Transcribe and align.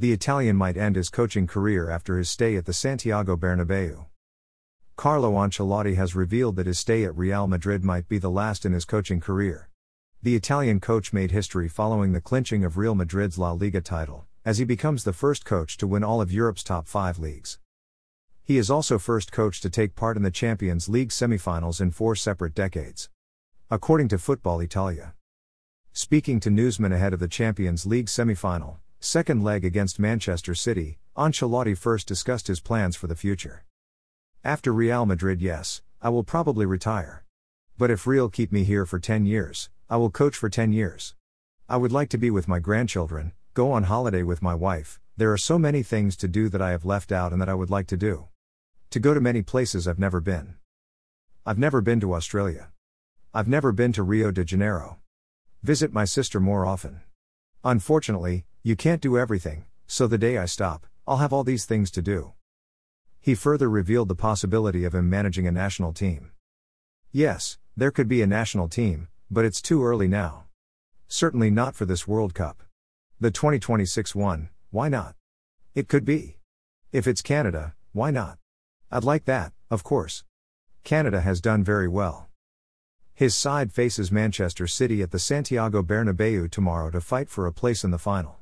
the 0.00 0.12
Italian 0.12 0.54
might 0.54 0.76
end 0.76 0.94
his 0.94 1.10
coaching 1.10 1.48
career 1.48 1.90
after 1.90 2.18
his 2.18 2.30
stay 2.30 2.54
at 2.54 2.66
the 2.66 2.72
Santiago 2.72 3.36
Bernabeu. 3.36 4.06
Carlo 4.96 5.32
Ancelotti 5.32 5.96
has 5.96 6.14
revealed 6.14 6.54
that 6.56 6.66
his 6.66 6.78
stay 6.78 7.04
at 7.04 7.16
Real 7.16 7.48
Madrid 7.48 7.84
might 7.84 8.08
be 8.08 8.18
the 8.18 8.30
last 8.30 8.64
in 8.64 8.72
his 8.72 8.84
coaching 8.84 9.20
career. 9.20 9.68
The 10.22 10.36
Italian 10.36 10.78
coach 10.78 11.12
made 11.12 11.32
history 11.32 11.68
following 11.68 12.12
the 12.12 12.20
clinching 12.20 12.64
of 12.64 12.76
Real 12.76 12.94
Madrid's 12.94 13.38
La 13.38 13.50
Liga 13.50 13.80
title, 13.80 14.26
as 14.44 14.58
he 14.58 14.64
becomes 14.64 15.02
the 15.02 15.12
first 15.12 15.44
coach 15.44 15.76
to 15.78 15.86
win 15.86 16.04
all 16.04 16.20
of 16.20 16.32
Europe's 16.32 16.62
top 16.62 16.86
five 16.86 17.18
leagues. 17.18 17.58
He 18.44 18.56
is 18.56 18.70
also 18.70 18.98
first 18.98 19.32
coach 19.32 19.60
to 19.60 19.70
take 19.70 19.94
part 19.96 20.16
in 20.16 20.22
the 20.22 20.30
Champions 20.30 20.88
League 20.88 21.10
semifinals 21.10 21.80
in 21.80 21.90
four 21.90 22.14
separate 22.14 22.54
decades. 22.54 23.10
According 23.68 24.08
to 24.08 24.18
Football 24.18 24.60
Italia. 24.60 25.14
Speaking 25.92 26.38
to 26.40 26.50
newsmen 26.50 26.92
ahead 26.92 27.12
of 27.12 27.20
the 27.20 27.28
Champions 27.28 27.84
League 27.84 28.06
semifinal, 28.06 28.76
second 29.00 29.44
leg 29.44 29.64
against 29.64 30.00
Manchester 30.00 30.54
City, 30.54 30.98
Ancelotti 31.16 31.76
first 31.76 32.08
discussed 32.08 32.48
his 32.48 32.60
plans 32.60 32.96
for 32.96 33.06
the 33.06 33.14
future. 33.14 33.64
After 34.42 34.72
Real 34.72 35.06
Madrid, 35.06 35.40
yes, 35.40 35.82
I 36.02 36.08
will 36.08 36.24
probably 36.24 36.66
retire. 36.66 37.24
But 37.76 37.90
if 37.90 38.06
Real 38.06 38.28
keep 38.28 38.50
me 38.50 38.64
here 38.64 38.86
for 38.86 38.98
10 38.98 39.24
years, 39.24 39.70
I 39.88 39.96
will 39.96 40.10
coach 40.10 40.36
for 40.36 40.48
10 40.48 40.72
years. 40.72 41.14
I 41.68 41.76
would 41.76 41.92
like 41.92 42.08
to 42.10 42.18
be 42.18 42.30
with 42.30 42.48
my 42.48 42.58
grandchildren, 42.58 43.32
go 43.54 43.70
on 43.72 43.84
holiday 43.84 44.22
with 44.22 44.42
my 44.42 44.54
wife, 44.54 45.00
there 45.16 45.32
are 45.32 45.38
so 45.38 45.58
many 45.58 45.82
things 45.82 46.16
to 46.16 46.28
do 46.28 46.48
that 46.48 46.62
I 46.62 46.70
have 46.70 46.84
left 46.84 47.12
out 47.12 47.32
and 47.32 47.40
that 47.40 47.48
I 47.48 47.54
would 47.54 47.70
like 47.70 47.86
to 47.88 47.96
do. 47.96 48.28
To 48.90 49.00
go 49.00 49.14
to 49.14 49.20
many 49.20 49.42
places 49.42 49.86
I've 49.86 49.98
never 49.98 50.20
been. 50.20 50.54
I've 51.44 51.58
never 51.58 51.80
been 51.80 52.00
to 52.00 52.14
Australia. 52.14 52.68
I've 53.34 53.48
never 53.48 53.72
been 53.72 53.92
to 53.94 54.02
Rio 54.02 54.30
de 54.30 54.44
Janeiro. 54.44 54.98
Visit 55.62 55.92
my 55.92 56.04
sister 56.04 56.40
more 56.40 56.64
often. 56.66 57.00
Unfortunately, 57.64 58.44
you 58.68 58.76
can't 58.76 59.00
do 59.00 59.16
everything, 59.16 59.64
so 59.86 60.06
the 60.06 60.18
day 60.18 60.36
I 60.36 60.44
stop, 60.44 60.86
I'll 61.06 61.16
have 61.16 61.32
all 61.32 61.42
these 61.42 61.64
things 61.64 61.90
to 61.92 62.02
do. 62.02 62.34
He 63.18 63.34
further 63.34 63.70
revealed 63.70 64.08
the 64.08 64.14
possibility 64.14 64.84
of 64.84 64.94
him 64.94 65.08
managing 65.08 65.46
a 65.46 65.50
national 65.50 65.94
team. 65.94 66.32
Yes, 67.10 67.56
there 67.78 67.90
could 67.90 68.08
be 68.08 68.20
a 68.20 68.26
national 68.26 68.68
team, 68.68 69.08
but 69.30 69.46
it's 69.46 69.62
too 69.62 69.82
early 69.82 70.06
now. 70.06 70.44
Certainly 71.08 71.50
not 71.50 71.76
for 71.76 71.86
this 71.86 72.06
World 72.06 72.34
Cup. 72.34 72.62
The 73.18 73.30
2026 73.30 74.14
one, 74.14 74.50
why 74.70 74.90
not? 74.90 75.14
It 75.74 75.88
could 75.88 76.04
be. 76.04 76.36
If 76.92 77.06
it's 77.06 77.22
Canada, 77.22 77.74
why 77.92 78.10
not? 78.10 78.36
I'd 78.92 79.02
like 79.02 79.24
that, 79.24 79.54
of 79.70 79.82
course. 79.82 80.24
Canada 80.84 81.22
has 81.22 81.40
done 81.40 81.64
very 81.64 81.88
well. 81.88 82.28
His 83.14 83.34
side 83.34 83.72
faces 83.72 84.12
Manchester 84.12 84.66
City 84.66 85.00
at 85.00 85.10
the 85.10 85.18
Santiago 85.18 85.82
Bernabeu 85.82 86.50
tomorrow 86.50 86.90
to 86.90 87.00
fight 87.00 87.30
for 87.30 87.46
a 87.46 87.52
place 87.52 87.82
in 87.82 87.92
the 87.92 87.98
final. 87.98 88.38